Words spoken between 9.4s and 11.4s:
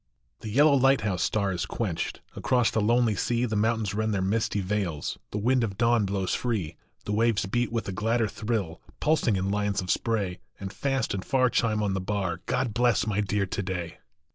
lines of spray, And fast and